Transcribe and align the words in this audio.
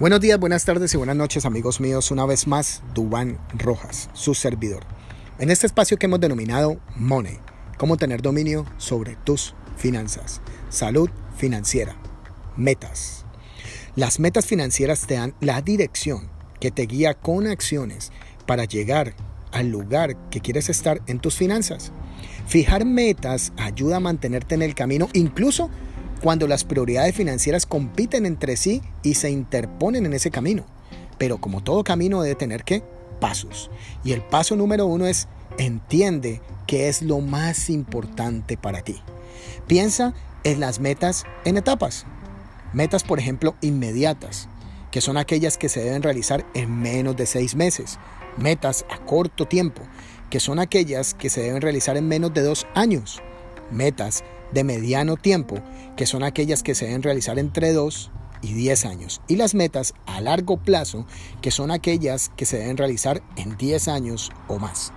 Buenos 0.00 0.20
días, 0.20 0.38
buenas 0.38 0.64
tardes 0.64 0.94
y 0.94 0.96
buenas 0.96 1.16
noches 1.16 1.44
amigos 1.44 1.80
míos. 1.80 2.12
Una 2.12 2.24
vez 2.24 2.46
más, 2.46 2.84
Dubán 2.94 3.36
Rojas, 3.52 4.08
su 4.12 4.32
servidor. 4.32 4.84
En 5.40 5.50
este 5.50 5.66
espacio 5.66 5.96
que 5.96 6.06
hemos 6.06 6.20
denominado 6.20 6.78
Money, 6.94 7.38
cómo 7.78 7.96
tener 7.96 8.22
dominio 8.22 8.64
sobre 8.76 9.16
tus 9.16 9.56
finanzas, 9.76 10.40
salud 10.68 11.10
financiera, 11.36 11.96
metas. 12.56 13.24
Las 13.96 14.20
metas 14.20 14.46
financieras 14.46 15.04
te 15.08 15.14
dan 15.14 15.34
la 15.40 15.62
dirección 15.62 16.30
que 16.60 16.70
te 16.70 16.82
guía 16.82 17.14
con 17.14 17.48
acciones 17.48 18.12
para 18.46 18.66
llegar 18.66 19.16
al 19.50 19.68
lugar 19.68 20.30
que 20.30 20.40
quieres 20.40 20.68
estar 20.68 21.02
en 21.08 21.18
tus 21.18 21.34
finanzas. 21.34 21.90
Fijar 22.46 22.84
metas 22.84 23.52
ayuda 23.56 23.96
a 23.96 24.00
mantenerte 24.00 24.54
en 24.54 24.62
el 24.62 24.76
camino 24.76 25.08
incluso 25.12 25.70
cuando 26.22 26.46
las 26.46 26.64
prioridades 26.64 27.14
financieras 27.14 27.66
compiten 27.66 28.26
entre 28.26 28.56
sí 28.56 28.82
y 29.02 29.14
se 29.14 29.30
interponen 29.30 30.06
en 30.06 30.14
ese 30.14 30.30
camino. 30.30 30.64
Pero 31.18 31.38
como 31.38 31.62
todo 31.62 31.84
camino 31.84 32.22
debe 32.22 32.34
tener 32.34 32.64
que 32.64 32.82
pasos. 33.20 33.70
Y 34.04 34.12
el 34.12 34.22
paso 34.22 34.56
número 34.56 34.86
uno 34.86 35.06
es 35.06 35.28
entiende 35.58 36.40
qué 36.66 36.88
es 36.88 37.02
lo 37.02 37.20
más 37.20 37.70
importante 37.70 38.56
para 38.56 38.82
ti. 38.82 39.00
Piensa 39.66 40.14
en 40.44 40.60
las 40.60 40.80
metas 40.80 41.24
en 41.44 41.56
etapas. 41.56 42.06
Metas, 42.72 43.02
por 43.02 43.18
ejemplo, 43.18 43.54
inmediatas, 43.60 44.48
que 44.90 45.00
son 45.00 45.16
aquellas 45.16 45.56
que 45.56 45.68
se 45.68 45.80
deben 45.80 46.02
realizar 46.02 46.46
en 46.54 46.80
menos 46.80 47.16
de 47.16 47.26
seis 47.26 47.54
meses. 47.54 47.98
Metas 48.36 48.84
a 48.90 48.98
corto 48.98 49.46
tiempo, 49.46 49.82
que 50.30 50.40
son 50.40 50.58
aquellas 50.58 51.14
que 51.14 51.30
se 51.30 51.40
deben 51.40 51.62
realizar 51.62 51.96
en 51.96 52.06
menos 52.06 52.32
de 52.34 52.42
dos 52.42 52.66
años. 52.74 53.22
Metas 53.70 54.22
de 54.52 54.64
mediano 54.64 55.16
tiempo, 55.16 55.56
que 55.96 56.06
son 56.06 56.22
aquellas 56.22 56.62
que 56.62 56.74
se 56.74 56.86
deben 56.86 57.02
realizar 57.02 57.38
entre 57.38 57.72
2 57.72 58.10
y 58.40 58.52
10 58.54 58.84
años, 58.86 59.20
y 59.28 59.36
las 59.36 59.54
metas 59.54 59.94
a 60.06 60.20
largo 60.20 60.58
plazo, 60.58 61.06
que 61.40 61.50
son 61.50 61.70
aquellas 61.70 62.30
que 62.36 62.46
se 62.46 62.58
deben 62.58 62.76
realizar 62.76 63.22
en 63.36 63.56
10 63.56 63.88
años 63.88 64.30
o 64.46 64.58
más. 64.58 64.92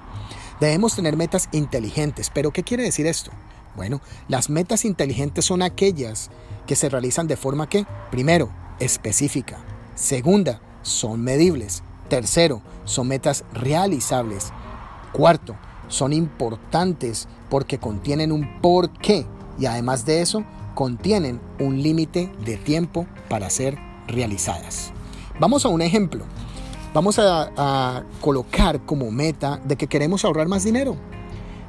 Debemos 0.59 0.95
tener 0.95 1.17
metas 1.17 1.49
inteligentes, 1.51 2.29
pero 2.33 2.51
¿qué 2.51 2.63
quiere 2.63 2.83
decir 2.83 3.07
esto? 3.07 3.31
Bueno, 3.75 4.01
las 4.27 4.49
metas 4.49 4.85
inteligentes 4.85 5.45
son 5.45 5.61
aquellas 5.61 6.29
que 6.67 6.75
se 6.75 6.89
realizan 6.89 7.27
de 7.27 7.37
forma 7.37 7.67
que, 7.67 7.85
primero, 8.11 8.51
específica, 8.79 9.63
segunda, 9.95 10.61
son 10.83 11.21
medibles, 11.21 11.83
tercero, 12.09 12.61
son 12.85 13.07
metas 13.07 13.43
realizables, 13.53 14.51
cuarto, 15.13 15.55
son 15.87 16.13
importantes 16.13 17.27
porque 17.49 17.77
contienen 17.79 18.31
un 18.31 18.61
porqué 18.61 19.25
y 19.61 19.67
además 19.67 20.05
de 20.05 20.21
eso 20.21 20.43
contienen 20.73 21.39
un 21.59 21.83
límite 21.83 22.31
de 22.43 22.57
tiempo 22.57 23.05
para 23.29 23.49
ser 23.51 23.77
realizadas. 24.07 24.91
Vamos 25.39 25.65
a 25.65 25.69
un 25.69 25.83
ejemplo. 25.83 26.25
Vamos 26.95 27.19
a, 27.19 28.03
colocar 28.19 28.81
como 28.81 29.11
meta 29.11 29.61
de 29.63 29.75
que 29.77 29.87
queremos 29.87 30.25
ahorrar 30.25 30.47
más 30.47 30.63
dinero. 30.63 30.97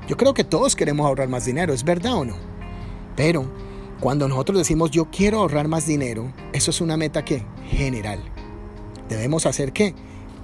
Yo 0.08 0.16
creo 0.16 0.32
que 0.32 0.42
todos 0.42 0.74
queremos 0.74 1.06
ahorrar 1.06 1.28
más 1.28 1.44
dinero, 1.44 1.72
¿es 1.72 1.84
verdad 1.84 2.14
o 2.14 2.24
no? 2.24 2.34
Pero 3.14 3.44
cuando 4.00 4.26
nosotros 4.26 4.58
decimos 4.58 4.90
yo 4.90 5.08
quiero 5.10 5.38
ahorrar 5.38 5.68
más 5.68 5.86
dinero, 5.86 6.32
eso 6.52 6.70
es 6.70 6.80
una 6.80 6.96
meta 6.96 7.24
que 7.24 7.44
general. 7.68 8.20
Debemos 9.08 9.44
hacer 9.46 9.72
qué? 9.72 9.94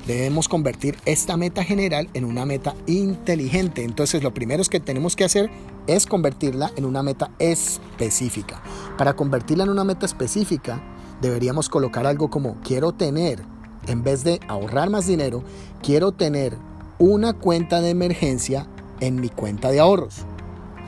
Debemos 0.07 0.49
convertir 0.49 0.97
esta 1.05 1.37
meta 1.37 1.65
general 1.65 2.09
en 2.15 2.25
una 2.25 2.47
meta 2.47 2.75
inteligente. 2.87 3.85
Entonces 3.85 4.23
lo 4.23 4.33
primero 4.33 4.63
que 4.65 4.81
tenemos 4.81 5.17
que 5.17 5.25
hacer 5.25 5.51
es 5.87 6.07
convertirla 6.07 6.71
en 6.77 6.85
una 6.85 7.03
meta 7.03 7.31
específica. 7.39 8.63
Para 8.97 9.15
convertirla 9.15 9.65
en 9.65 9.71
una 9.71 9.85
meta 9.85 10.07
específica, 10.07 10.83
deberíamos 11.21 11.69
colocar 11.69 12.07
algo 12.07 12.31
como 12.31 12.57
quiero 12.63 12.93
tener, 12.93 13.43
en 13.87 14.03
vez 14.03 14.25
de 14.25 14.41
ahorrar 14.49 14.91
más 14.91 15.07
dinero, 15.07 15.43
quiero 15.83 16.13
tener 16.13 16.57
una 16.99 17.33
cuenta 17.33 17.81
de 17.81 17.91
emergencia 17.91 18.67
en 19.01 19.21
mi 19.21 19.29
cuenta 19.29 19.71
de 19.71 19.81
ahorros. 19.81 20.25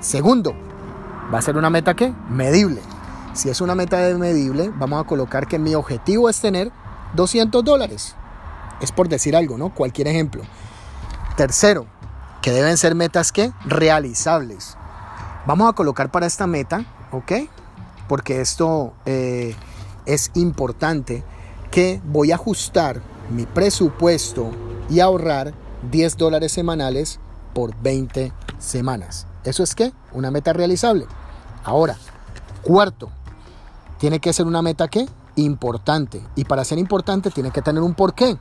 Segundo, 0.01 0.55
va 1.33 1.39
a 1.39 1.43
ser 1.43 1.57
una 1.57 1.71
meta 1.71 1.95
que 1.95 2.13
medible. 2.29 2.81
Si 3.33 3.49
es 3.49 3.61
una 3.61 3.75
meta 3.75 3.99
medible, 4.19 4.73
vamos 4.77 5.01
a 5.01 5.07
colocar 5.07 5.47
que 5.47 5.59
mi 5.59 5.75
objetivo 5.75 6.29
es 6.29 6.41
tener 6.41 6.73
200 7.15 7.65
dólares. 7.65 8.17
Es 8.81 8.93
por 8.93 9.09
decir 9.09 9.37
algo, 9.37 9.59
¿no? 9.59 9.75
Cualquier 9.75 10.09
ejemplo. 10.09 10.43
Tercero, 11.37 11.87
que 12.43 12.53
deben 12.53 12.77
ser 12.77 12.95
metas 12.95 13.33
que 13.33 13.53
realizables. 13.65 14.77
Vamos 15.47 15.69
a 15.69 15.73
colocar 15.73 16.11
para 16.11 16.27
esta 16.27 16.47
meta, 16.47 16.85
¿ok? 17.13 17.33
Porque 18.09 18.41
esto 18.41 18.95
eh, 19.07 19.55
es 20.07 20.31
importante, 20.35 21.23
que 21.71 22.01
voy 22.05 22.33
a 22.33 22.35
ajustar 22.35 23.01
mi 23.31 23.47
presupuesto 23.47 24.51
y 24.89 25.01
ahorrar 25.01 25.55
10 25.91 26.17
dólares 26.17 26.53
semanales 26.53 27.21
por 27.55 27.77
20 27.81 28.33
semanas. 28.59 29.27
¿Eso 29.45 29.63
es 29.63 29.75
qué? 29.75 29.93
Una 30.13 30.31
meta 30.31 30.53
realizable. 30.53 31.07
Ahora, 31.65 31.97
cuarto, 32.63 33.11
tiene 33.99 34.19
que 34.19 34.33
ser 34.33 34.47
una 34.47 34.63
meta 34.63 34.89
que 34.89 35.07
importante. 35.37 36.23
Y 36.35 36.45
para 36.45 36.65
ser 36.65 36.79
importante 36.79 37.31
tiene 37.31 37.51
que 37.51 37.63
tener 37.63 37.83
un 37.83 37.95
porqué. 37.95 38.37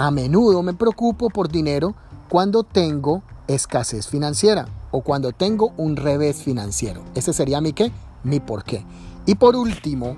A 0.00 0.12
menudo 0.12 0.62
me 0.62 0.74
preocupo 0.74 1.28
por 1.28 1.48
dinero 1.48 1.96
cuando 2.28 2.62
tengo 2.62 3.24
escasez 3.48 4.06
financiera 4.06 4.68
o 4.92 5.00
cuando 5.00 5.32
tengo 5.32 5.72
un 5.76 5.96
revés 5.96 6.40
financiero. 6.40 7.02
Ese 7.16 7.32
sería 7.32 7.60
mi 7.60 7.72
qué, 7.72 7.90
mi 8.22 8.38
por 8.38 8.62
qué. 8.62 8.84
Y 9.26 9.34
por 9.34 9.56
último, 9.56 10.16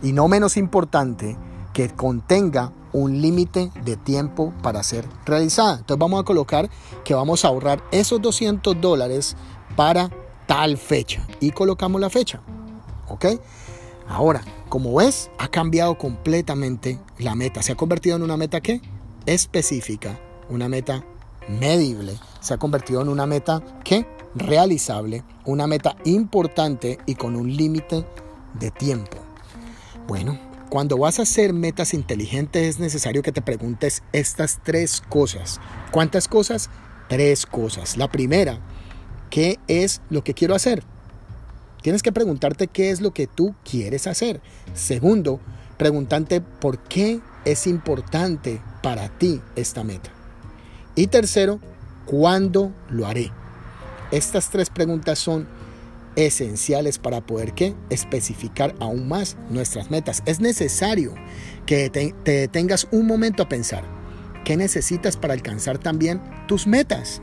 y 0.00 0.12
no 0.12 0.28
menos 0.28 0.56
importante, 0.56 1.36
que 1.72 1.88
contenga 1.88 2.72
un 2.92 3.20
límite 3.20 3.72
de 3.84 3.96
tiempo 3.96 4.52
para 4.62 4.80
ser 4.84 5.08
realizada. 5.26 5.78
Entonces 5.78 5.98
vamos 5.98 6.20
a 6.20 6.24
colocar 6.24 6.70
que 7.02 7.14
vamos 7.14 7.44
a 7.44 7.48
ahorrar 7.48 7.82
esos 7.90 8.22
200 8.22 8.80
dólares 8.80 9.36
para 9.74 10.08
tal 10.46 10.76
fecha 10.76 11.26
y 11.40 11.50
colocamos 11.50 12.00
la 12.00 12.10
fecha. 12.10 12.42
¿Ok? 13.08 13.26
Ahora, 14.08 14.42
como 14.68 14.94
ves, 14.94 15.32
ha 15.38 15.48
cambiado 15.48 15.98
completamente 15.98 17.00
la 17.18 17.34
meta. 17.34 17.60
Se 17.60 17.72
ha 17.72 17.76
convertido 17.76 18.14
en 18.14 18.22
una 18.22 18.36
meta 18.36 18.60
que 18.60 18.80
específica, 19.30 20.18
una 20.48 20.68
meta 20.68 21.04
medible, 21.48 22.18
se 22.40 22.54
ha 22.54 22.58
convertido 22.58 23.00
en 23.00 23.08
una 23.08 23.26
meta 23.26 23.62
que 23.84 24.04
realizable, 24.34 25.22
una 25.44 25.68
meta 25.68 25.94
importante 26.04 26.98
y 27.06 27.14
con 27.14 27.36
un 27.36 27.56
límite 27.56 28.04
de 28.58 28.72
tiempo. 28.72 29.18
Bueno, 30.08 30.36
cuando 30.68 30.98
vas 30.98 31.20
a 31.20 31.22
hacer 31.22 31.52
metas 31.52 31.94
inteligentes 31.94 32.66
es 32.66 32.80
necesario 32.80 33.22
que 33.22 33.30
te 33.30 33.40
preguntes 33.40 34.02
estas 34.12 34.58
tres 34.64 35.00
cosas. 35.08 35.60
¿Cuántas 35.92 36.26
cosas? 36.26 36.68
Tres 37.08 37.46
cosas. 37.46 37.96
La 37.96 38.10
primera, 38.10 38.58
¿qué 39.30 39.60
es 39.68 40.00
lo 40.10 40.24
que 40.24 40.34
quiero 40.34 40.56
hacer? 40.56 40.82
Tienes 41.82 42.02
que 42.02 42.10
preguntarte 42.10 42.66
qué 42.66 42.90
es 42.90 43.00
lo 43.00 43.12
que 43.12 43.28
tú 43.28 43.54
quieres 43.62 44.08
hacer. 44.08 44.40
Segundo, 44.74 45.38
preguntarte 45.76 46.40
por 46.40 46.80
qué 46.80 47.20
es 47.44 47.68
importante 47.68 48.60
para 48.82 49.08
ti 49.08 49.40
esta 49.56 49.84
meta. 49.84 50.10
Y 50.94 51.06
tercero, 51.06 51.60
¿cuándo 52.06 52.72
lo 52.88 53.06
haré? 53.06 53.30
Estas 54.10 54.50
tres 54.50 54.70
preguntas 54.70 55.18
son 55.18 55.46
esenciales 56.16 56.98
para 56.98 57.20
poder 57.20 57.52
¿qué? 57.52 57.74
especificar 57.90 58.74
aún 58.80 59.08
más 59.08 59.36
nuestras 59.48 59.90
metas. 59.90 60.22
Es 60.26 60.40
necesario 60.40 61.14
que 61.66 61.90
te, 61.90 62.14
te 62.24 62.32
detengas 62.32 62.88
un 62.90 63.06
momento 63.06 63.42
a 63.42 63.48
pensar 63.48 63.84
qué 64.44 64.56
necesitas 64.56 65.16
para 65.16 65.34
alcanzar 65.34 65.78
también 65.78 66.20
tus 66.48 66.66
metas. 66.66 67.22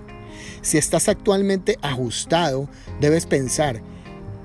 Si 0.62 0.78
estás 0.78 1.10
actualmente 1.10 1.78
ajustado, 1.82 2.70
debes 3.02 3.26
pensar 3.26 3.82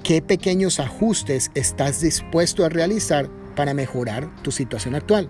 qué 0.02 0.20
pequeños 0.20 0.80
ajustes 0.80 1.50
estás 1.54 2.00
dispuesto 2.00 2.64
a 2.64 2.68
realizar 2.68 3.28
para 3.54 3.74
mejorar 3.74 4.28
tu 4.42 4.50
situación 4.50 4.94
actual. 4.94 5.28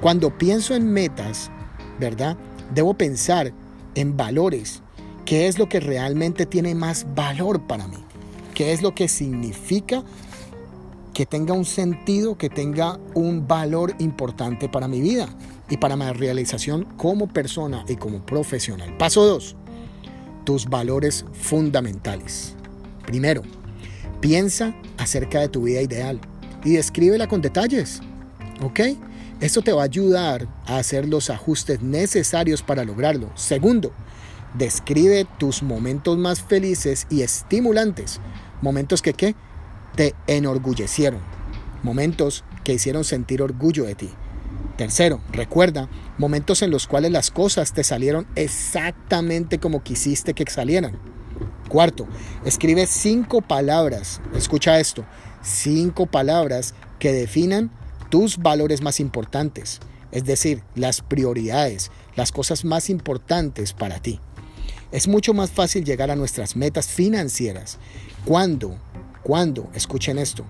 Cuando 0.00 0.36
pienso 0.36 0.74
en 0.74 0.92
metas, 0.92 1.50
¿verdad? 1.98 2.36
Debo 2.74 2.94
pensar 2.94 3.52
en 3.94 4.16
valores. 4.16 4.82
¿Qué 5.24 5.48
es 5.48 5.58
lo 5.58 5.68
que 5.68 5.80
realmente 5.80 6.46
tiene 6.46 6.74
más 6.74 7.06
valor 7.14 7.66
para 7.66 7.88
mí? 7.88 7.96
¿Qué 8.54 8.72
es 8.72 8.82
lo 8.82 8.94
que 8.94 9.08
significa 9.08 10.04
que 11.12 11.26
tenga 11.26 11.54
un 11.54 11.64
sentido, 11.64 12.36
que 12.36 12.50
tenga 12.50 12.98
un 13.14 13.48
valor 13.48 13.94
importante 13.98 14.68
para 14.68 14.86
mi 14.86 15.00
vida 15.00 15.28
y 15.68 15.78
para 15.78 15.96
mi 15.96 16.04
realización 16.12 16.84
como 16.96 17.26
persona 17.26 17.84
y 17.88 17.96
como 17.96 18.24
profesional? 18.24 18.96
Paso 18.98 19.24
2. 19.24 19.56
Tus 20.44 20.66
valores 20.66 21.24
fundamentales. 21.32 22.54
Primero, 23.06 23.42
piensa 24.20 24.74
acerca 24.98 25.40
de 25.40 25.48
tu 25.48 25.62
vida 25.62 25.80
ideal 25.82 26.20
y 26.64 26.72
descríbela 26.72 27.26
con 27.26 27.40
detalles. 27.40 28.00
¿Ok? 28.62 28.80
Esto 29.40 29.60
te 29.60 29.72
va 29.72 29.82
a 29.82 29.84
ayudar 29.84 30.48
a 30.66 30.78
hacer 30.78 31.06
los 31.06 31.28
ajustes 31.28 31.82
necesarios 31.82 32.62
para 32.62 32.84
lograrlo. 32.84 33.30
Segundo, 33.34 33.92
describe 34.54 35.26
tus 35.38 35.62
momentos 35.62 36.16
más 36.16 36.40
felices 36.40 37.06
y 37.10 37.20
estimulantes. 37.20 38.20
Momentos 38.62 39.02
que 39.02 39.12
¿qué? 39.12 39.34
te 39.94 40.14
enorgullecieron. 40.26 41.20
momentos 41.82 42.44
que 42.64 42.72
hicieron 42.72 43.04
sentir 43.04 43.42
orgullo 43.42 43.84
de 43.84 43.94
ti. 43.94 44.10
Tercero, 44.76 45.20
recuerda 45.30 45.88
momentos 46.18 46.62
en 46.62 46.70
los 46.70 46.86
cuales 46.86 47.12
las 47.12 47.30
cosas 47.30 47.72
te 47.72 47.84
salieron 47.84 48.26
exactamente 48.34 49.58
como 49.58 49.82
quisiste 49.82 50.34
que 50.34 50.50
salieran. 50.50 50.98
Cuarto, 51.68 52.08
escribe 52.44 52.86
cinco 52.86 53.40
palabras, 53.40 54.20
escucha 54.34 54.80
esto, 54.80 55.04
cinco 55.42 56.06
palabras 56.06 56.74
que 56.98 57.12
definan 57.12 57.70
tus 58.08 58.38
valores 58.38 58.82
más 58.82 59.00
importantes, 59.00 59.80
es 60.12 60.24
decir, 60.24 60.62
las 60.74 61.00
prioridades, 61.00 61.90
las 62.14 62.32
cosas 62.32 62.64
más 62.64 62.90
importantes 62.90 63.72
para 63.72 64.00
ti. 64.00 64.20
Es 64.92 65.08
mucho 65.08 65.34
más 65.34 65.50
fácil 65.50 65.84
llegar 65.84 66.10
a 66.10 66.16
nuestras 66.16 66.56
metas 66.56 66.86
financieras 66.86 67.78
cuando, 68.24 68.76
cuando, 69.22 69.68
escuchen 69.74 70.18
esto, 70.18 70.44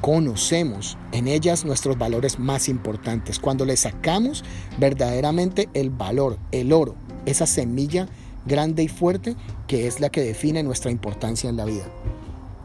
conocemos 0.00 0.96
en 1.12 1.26
ellas 1.26 1.64
nuestros 1.64 1.98
valores 1.98 2.38
más 2.38 2.68
importantes, 2.68 3.38
cuando 3.38 3.64
le 3.64 3.76
sacamos 3.76 4.44
verdaderamente 4.78 5.68
el 5.74 5.90
valor, 5.90 6.38
el 6.52 6.72
oro, 6.72 6.94
esa 7.26 7.46
semilla 7.46 8.08
grande 8.46 8.82
y 8.82 8.88
fuerte 8.88 9.36
que 9.66 9.86
es 9.86 10.00
la 10.00 10.10
que 10.10 10.22
define 10.22 10.62
nuestra 10.62 10.90
importancia 10.90 11.50
en 11.50 11.56
la 11.56 11.64
vida. 11.64 11.84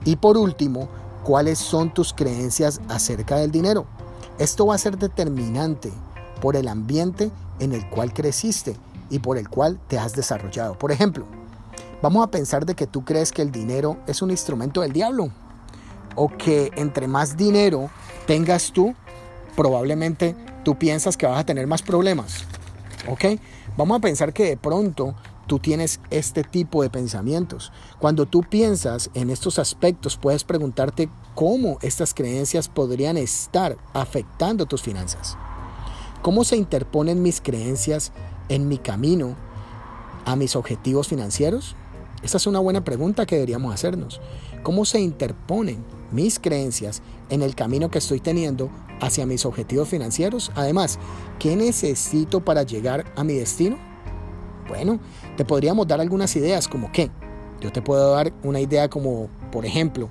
Y 0.05 0.17
por 0.17 0.37
último, 0.37 0.89
¿cuáles 1.23 1.57
son 1.59 1.93
tus 1.93 2.13
creencias 2.13 2.81
acerca 2.89 3.37
del 3.37 3.51
dinero? 3.51 3.85
Esto 4.39 4.67
va 4.67 4.75
a 4.75 4.79
ser 4.79 4.97
determinante 4.97 5.91
por 6.41 6.55
el 6.55 6.67
ambiente 6.67 7.31
en 7.59 7.73
el 7.73 7.87
cual 7.89 8.13
creciste 8.13 8.75
y 9.09 9.19
por 9.19 9.37
el 9.37 9.49
cual 9.49 9.79
te 9.87 9.97
has 9.97 10.13
desarrollado. 10.13 10.77
Por 10.77 10.91
ejemplo, 10.91 11.25
vamos 12.01 12.23
a 12.23 12.31
pensar 12.31 12.65
de 12.65 12.75
que 12.75 12.87
tú 12.87 13.05
crees 13.05 13.31
que 13.31 13.41
el 13.41 13.51
dinero 13.51 13.97
es 14.07 14.21
un 14.21 14.31
instrumento 14.31 14.81
del 14.81 14.91
diablo 14.91 15.29
o 16.15 16.29
que 16.29 16.71
entre 16.75 17.07
más 17.07 17.37
dinero 17.37 17.89
tengas 18.25 18.71
tú, 18.71 18.95
probablemente 19.55 20.35
tú 20.63 20.75
piensas 20.77 21.17
que 21.17 21.25
vas 21.25 21.39
a 21.39 21.45
tener 21.45 21.67
más 21.67 21.81
problemas. 21.81 22.45
¿Ok? 23.07 23.39
Vamos 23.77 23.97
a 23.97 24.01
pensar 24.01 24.33
que 24.33 24.45
de 24.45 24.57
pronto 24.57 25.15
tú 25.47 25.59
tienes 25.59 25.99
este 26.09 26.43
tipo 26.43 26.81
de 26.83 26.89
pensamientos. 26.89 27.71
Cuando 27.99 28.25
tú 28.25 28.41
piensas 28.41 29.09
en 29.13 29.29
estos 29.29 29.59
aspectos, 29.59 30.17
puedes 30.17 30.43
preguntarte 30.43 31.09
cómo 31.35 31.77
estas 31.81 32.13
creencias 32.13 32.67
podrían 32.67 33.17
estar 33.17 33.77
afectando 33.93 34.65
tus 34.65 34.81
finanzas. 34.81 35.37
¿Cómo 36.21 36.43
se 36.43 36.55
interponen 36.55 37.21
mis 37.21 37.41
creencias 37.41 38.11
en 38.49 38.67
mi 38.67 38.77
camino 38.77 39.35
a 40.25 40.35
mis 40.35 40.55
objetivos 40.55 41.07
financieros? 41.07 41.75
Esa 42.21 42.37
es 42.37 42.47
una 42.47 42.59
buena 42.59 42.85
pregunta 42.85 43.25
que 43.25 43.35
deberíamos 43.35 43.73
hacernos. 43.73 44.21
¿Cómo 44.63 44.85
se 44.85 45.01
interponen 45.01 45.83
mis 46.11 46.39
creencias 46.39 47.01
en 47.29 47.41
el 47.41 47.55
camino 47.55 47.91
que 47.91 47.97
estoy 47.97 48.21
teniendo 48.21 48.69
hacia 49.01 49.25
mis 49.25 49.45
objetivos 49.45 49.89
financieros? 49.89 50.49
Además, 50.55 50.99
¿qué 51.39 51.57
necesito 51.57 52.39
para 52.39 52.63
llegar 52.63 53.11
a 53.17 53.25
mi 53.25 53.33
destino? 53.33 53.92
Bueno, 54.73 54.99
te 55.37 55.45
podríamos 55.45 55.87
dar 55.87 56.01
algunas 56.01 56.35
ideas 56.35 56.67
como 56.67 56.91
qué. 56.91 57.11
Yo 57.61 57.71
te 57.71 57.83
puedo 57.83 58.15
dar 58.15 58.33
una 58.41 58.59
idea 58.59 58.89
como, 58.89 59.29
por 59.51 59.67
ejemplo, 59.67 60.09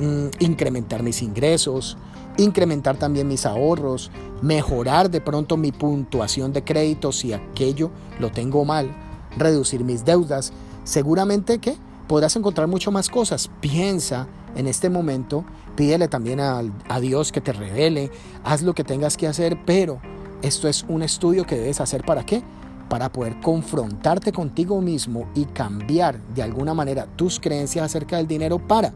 mm, 0.00 0.26
incrementar 0.40 1.04
mis 1.04 1.22
ingresos, 1.22 1.96
incrementar 2.36 2.96
también 2.96 3.28
mis 3.28 3.46
ahorros, 3.46 4.10
mejorar 4.42 5.12
de 5.12 5.20
pronto 5.20 5.56
mi 5.56 5.70
puntuación 5.70 6.52
de 6.52 6.64
crédito 6.64 7.12
si 7.12 7.32
aquello 7.32 7.92
lo 8.18 8.32
tengo 8.32 8.64
mal, 8.64 8.90
reducir 9.38 9.84
mis 9.84 10.04
deudas. 10.04 10.52
Seguramente 10.82 11.60
que 11.60 11.76
podrás 12.08 12.34
encontrar 12.34 12.66
mucho 12.66 12.90
más 12.90 13.08
cosas. 13.08 13.48
Piensa 13.60 14.26
en 14.56 14.66
este 14.66 14.90
momento, 14.90 15.44
pídele 15.76 16.08
también 16.08 16.40
a, 16.40 16.60
a 16.88 16.98
Dios 16.98 17.30
que 17.30 17.40
te 17.40 17.52
revele, 17.52 18.10
haz 18.42 18.62
lo 18.62 18.74
que 18.74 18.82
tengas 18.82 19.16
que 19.16 19.28
hacer, 19.28 19.56
pero 19.64 20.00
esto 20.42 20.66
es 20.66 20.84
un 20.88 21.02
estudio 21.04 21.46
que 21.46 21.54
debes 21.54 21.80
hacer 21.80 22.02
para 22.04 22.26
qué? 22.26 22.42
Para 22.90 23.10
poder 23.10 23.40
confrontarte 23.40 24.32
contigo 24.32 24.82
mismo 24.82 25.26
y 25.34 25.46
cambiar 25.46 26.20
de 26.34 26.42
alguna 26.42 26.74
manera 26.74 27.06
tus 27.16 27.40
creencias 27.40 27.86
acerca 27.86 28.18
del 28.18 28.26
dinero 28.26 28.58
para 28.58 28.92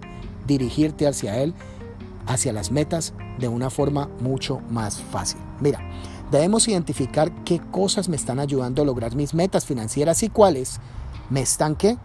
dirigirte 0.46 1.06
hacia 1.08 1.38
él, 1.38 1.55
hacia 2.26 2.52
las 2.52 2.70
metas 2.70 3.14
de 3.38 3.49
una 3.49 3.70
forma 3.70 4.11
mucho 4.20 4.61
más 4.69 5.00
fácil. 5.00 5.41
Mira, 5.61 5.81
debemos 6.31 6.69
identificar 6.69 7.32
qué 7.44 7.58
cosas 7.70 8.11
me 8.11 8.17
están 8.17 8.38
ayudando 8.38 8.82
a 8.82 8.85
lograr 8.85 9.14
mis 9.14 9.32
metas 9.32 9.64
financieras 9.64 10.23
y 10.23 10.29
cuáles 10.29 10.79
me 11.31 11.41
están 11.41 11.75
¿qué? 11.75 11.96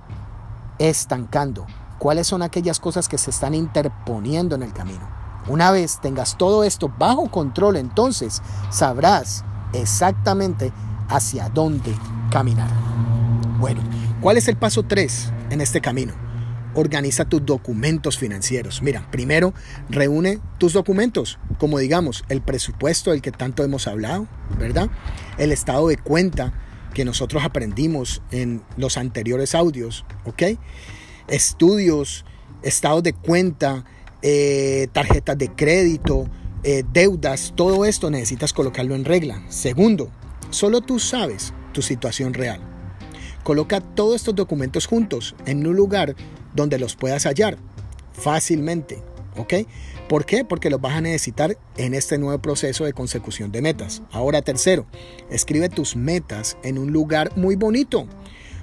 estancando 0.78 1.66
cuáles 2.00 2.26
son 2.26 2.42
aquellas 2.42 2.80
cosas 2.80 3.08
que 3.08 3.20
se 3.20 3.30
están 3.30 3.54
interponiendo 3.54 4.56
en 4.56 4.64
el 4.64 4.74
camino. 4.74 5.08
Una 5.48 5.70
vez 5.72 6.00
tengas 6.02 6.38
todo 6.38 6.64
esto 6.64 6.92
bajo 6.98 7.30
control, 7.30 7.76
entonces 7.76 8.42
sabrás 8.72 9.44
exactamente 9.74 10.74
hacia 11.10 11.50
dónde 11.50 11.94
caminar. 12.32 12.70
Bueno, 13.60 13.82
¿cuál 14.22 14.38
es 14.38 14.48
el 14.48 14.56
paso 14.56 14.84
3 14.84 15.34
en 15.50 15.62
este 15.62 15.82
camino? 15.82 16.14
Organiza 16.76 17.26
tus 17.26 17.46
documentos 17.46 18.18
financieros. 18.18 18.82
Mira, 18.82 19.10
primero 19.12 19.54
reúne 19.90 20.40
tus 20.60 20.74
documentos, 20.74 21.40
como 21.58 21.80
digamos 21.80 22.24
el 22.30 22.42
presupuesto 22.42 23.12
del 23.12 23.22
que 23.22 23.32
tanto 23.32 23.64
hemos 23.64 23.88
hablado, 23.88 24.28
¿verdad? 24.58 24.90
El 25.38 25.52
estado 25.52 25.88
de 25.88 25.98
cuenta 25.98 26.54
que 26.94 27.06
nosotros 27.06 27.44
aprendimos 27.44 28.22
en 28.32 28.62
los 28.78 28.98
anteriores 28.98 29.56
audios, 29.56 30.06
¿ok? 30.26 30.44
estudios, 31.30 32.26
estados 32.62 33.04
de 33.04 33.14
cuenta, 33.14 33.86
eh, 34.22 34.88
tarjetas 34.92 35.38
de 35.38 35.50
crédito, 35.50 36.30
eh, 36.64 36.84
deudas, 36.92 37.54
todo 37.56 37.86
esto 37.86 38.10
necesitas 38.10 38.54
colocarlo 38.54 38.96
en 38.96 39.06
regla. 39.06 39.42
Segundo, 39.50 40.12
solo 40.50 40.82
tú 40.82 41.00
sabes 41.00 41.54
tu 41.74 41.82
situación 41.82 42.34
real. 42.34 42.62
Coloca 43.44 43.82
todos 43.82 44.16
estos 44.18 44.36
documentos 44.36 44.86
juntos 44.86 45.36
en 45.46 45.66
un 45.66 45.76
lugar 45.76 46.16
donde 46.54 46.80
los 46.80 46.96
puedas 46.96 47.24
hallar 47.26 47.58
fácilmente. 48.14 49.02
¿Ok? 49.38 49.54
¿Por 50.10 50.26
qué? 50.26 50.44
Porque 50.44 50.70
los 50.70 50.82
vas 50.82 50.94
a 50.94 51.02
necesitar 51.02 51.58
en 51.78 51.94
este 51.94 52.18
nuevo 52.18 52.42
proceso 52.42 52.84
de 52.84 52.94
consecución 52.94 53.52
de 53.52 53.62
metas. 53.62 54.02
Ahora, 54.12 54.42
tercero, 54.42 54.86
escribe 55.30 55.70
tus 55.70 55.96
metas 55.96 56.58
en 56.64 56.78
un 56.78 56.92
lugar 56.92 57.32
muy 57.38 57.56
bonito 57.56 58.08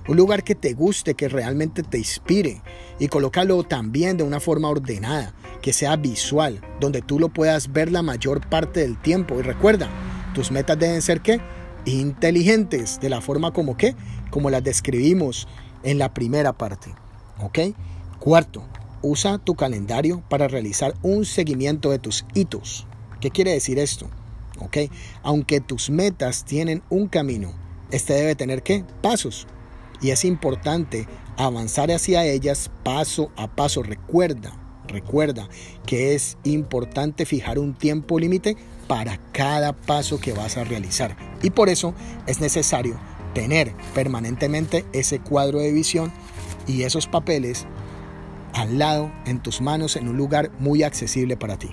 un 0.09 0.17
lugar 0.17 0.45
que 0.45 0.55
te 0.55 0.73
guste, 0.73 1.15
que 1.15 1.29
realmente 1.29 1.83
te 1.83 1.99
inspire 1.99 2.63
y 2.99 3.09
colócalo 3.09 3.63
también 3.65 4.17
de 4.17 4.25
una 4.25 4.41
forma 4.41 4.69
ordenada, 4.69 5.35
que 5.63 5.73
sea 5.73 5.97
visual, 5.97 6.61
donde 6.81 7.03
tú 7.03 7.19
lo 7.19 7.29
puedas 7.29 7.73
ver 7.73 7.91
la 7.91 8.03
mayor 8.03 8.47
parte 8.49 8.81
del 8.81 9.01
tiempo. 9.01 9.39
Y 9.39 9.43
recuerda, 9.43 9.89
tus 10.35 10.51
metas 10.51 10.79
deben 10.79 11.03
ser 11.03 11.21
qué? 11.21 11.41
Inteligentes, 11.87 13.01
de 13.01 13.09
la 13.09 13.21
forma 13.21 13.53
como 13.53 13.77
qué? 13.77 13.95
Como 14.31 14.51
las 14.51 14.63
describimos 14.63 15.49
en 15.83 15.99
la 15.99 16.13
primera 16.13 16.53
parte. 16.53 16.95
¿Ok? 17.41 17.59
Cuarto, 18.19 18.65
usa 19.03 19.39
tu 19.39 19.55
calendario 19.55 20.23
para 20.29 20.49
realizar 20.49 20.95
un 21.03 21.25
seguimiento 21.25 21.91
de 21.91 21.99
tus 21.99 22.27
hitos. 22.35 22.87
¿Qué 23.21 23.31
quiere 23.31 23.53
decir 23.53 23.79
esto? 23.79 24.11
¿Ok? 24.59 24.79
Aunque 25.23 25.61
tus 25.61 25.89
metas 25.89 26.45
tienen 26.45 26.83
un 26.91 27.09
camino, 27.09 27.53
este 27.91 28.15
debe 28.15 28.35
tener 28.35 28.63
qué? 28.63 28.85
Pasos 29.01 29.47
y 30.01 30.11
es 30.11 30.25
importante 30.25 31.07
avanzar 31.37 31.91
hacia 31.91 32.25
ellas 32.25 32.71
paso 32.83 33.31
a 33.37 33.49
paso. 33.49 33.83
Recuerda, 33.83 34.53
recuerda 34.89 35.49
que 35.87 36.15
es 36.15 36.37
importante 36.45 37.27
fijar 37.27 37.59
un 37.59 37.75
tiempo 37.75 38.19
límite 38.19 38.57
para 38.87 39.19
cada 39.33 39.73
paso 39.73 40.21
que 40.21 40.33
vas 40.33 40.57
a 40.57 40.65
realizar. 40.65 41.17
Y 41.43 41.51
por 41.51 41.69
eso 41.69 41.95
es 42.27 42.41
necesario 42.41 42.99
tener 43.35 43.75
permanentemente 43.95 44.85
ese 44.93 45.19
cuadro 45.21 45.59
de 45.59 45.73
visión 45.73 46.13
y 46.67 46.83
esos 46.83 47.07
papeles 47.07 47.67
al 48.53 48.79
lado, 48.79 49.13
en 49.27 49.41
tus 49.41 49.61
manos, 49.61 49.97
en 49.97 50.09
un 50.09 50.17
lugar 50.17 50.51
muy 50.59 50.83
accesible 50.83 51.37
para 51.37 51.59
ti. 51.59 51.69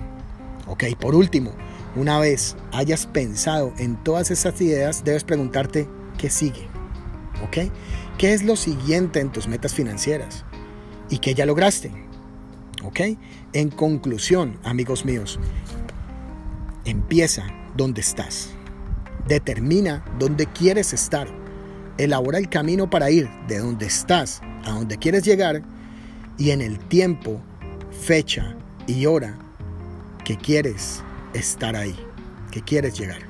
Ok, 0.67 0.83
por 0.99 1.15
último, 1.15 1.51
una 1.95 2.19
vez 2.19 2.57
hayas 2.71 3.05
pensado 3.05 3.73
en 3.77 3.95
todas 4.03 4.31
esas 4.31 4.59
ideas, 4.59 5.03
debes 5.05 5.23
preguntarte 5.23 5.87
qué 6.17 6.29
sigue. 6.29 6.67
¿Ok? 7.43 7.71
¿Qué 8.17 8.33
es 8.33 8.43
lo 8.43 8.55
siguiente 8.55 9.19
en 9.19 9.31
tus 9.31 9.47
metas 9.47 9.73
financieras? 9.73 10.43
¿Y 11.09 11.19
qué 11.19 11.33
ya 11.33 11.45
lograste? 11.45 11.91
¿Ok? 12.83 12.99
En 13.53 13.69
conclusión, 13.69 14.59
amigos 14.63 15.05
míos, 15.05 15.39
empieza 16.85 17.43
donde 17.75 18.01
estás. 18.01 18.49
Determina 19.27 20.03
dónde 20.19 20.47
quieres 20.47 20.93
estar. 20.93 21.27
Elabora 21.97 22.37
el 22.37 22.49
camino 22.49 22.89
para 22.89 23.11
ir 23.11 23.29
de 23.47 23.59
donde 23.59 23.85
estás 23.85 24.41
a 24.65 24.71
donde 24.71 24.97
quieres 24.97 25.23
llegar 25.23 25.63
y 26.37 26.51
en 26.51 26.61
el 26.61 26.79
tiempo, 26.79 27.41
fecha 28.05 28.55
y 28.87 29.05
hora 29.05 29.37
que 30.25 30.37
quieres 30.37 31.03
estar 31.33 31.75
ahí, 31.75 31.95
que 32.51 32.61
quieres 32.61 32.97
llegar. 32.97 33.21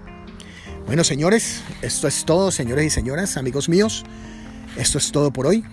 Bueno, 0.85 1.03
señores, 1.03 1.61
esto 1.81 2.07
es 2.07 2.25
todo, 2.25 2.51
señores 2.51 2.85
y 2.85 2.89
señoras, 2.89 3.37
amigos 3.37 3.69
míos. 3.69 4.03
Esto 4.77 4.97
es 4.97 5.11
todo 5.11 5.31
por 5.31 5.47
hoy. 5.47 5.63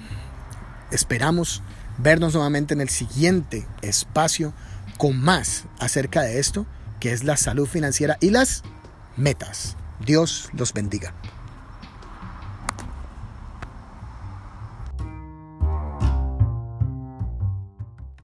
Esperamos 0.90 1.62
vernos 1.98 2.34
nuevamente 2.34 2.74
en 2.74 2.80
el 2.80 2.88
siguiente 2.88 3.66
espacio 3.82 4.52
con 4.98 5.18
más 5.18 5.64
acerca 5.78 6.22
de 6.22 6.38
esto, 6.38 6.66
que 7.00 7.12
es 7.12 7.24
la 7.24 7.36
salud 7.36 7.66
financiera 7.66 8.16
y 8.20 8.30
las 8.30 8.62
metas. 9.16 9.76
Dios 10.04 10.50
los 10.52 10.72
bendiga. 10.72 11.14